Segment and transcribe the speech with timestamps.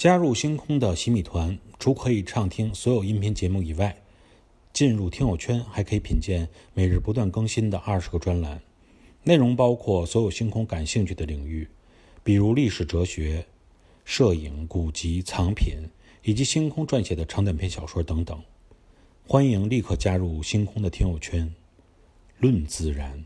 [0.00, 4.00] 加入星空的洗米团除可以畅听所有音频节目以外
[4.72, 8.62] 进入听友圈还可以品鉴每日不断更新的二十个专栏。
[9.24, 11.68] 内容包括所有星空感兴趣的领域
[12.24, 13.44] 比如历史哲学
[14.06, 15.74] 摄影古籍藏品
[16.22, 18.42] 以及星空撰写的长短篇小说等等。
[19.26, 21.54] 欢迎立刻加入星空的听友圈。
[22.38, 23.22] 论自然。